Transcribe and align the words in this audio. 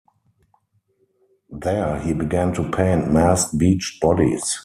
There 1.51 1.99
he 1.99 2.13
began 2.13 2.53
to 2.55 2.67
paint 2.71 3.13
massed 3.13 3.55
beached 3.59 4.01
bodies. 4.01 4.57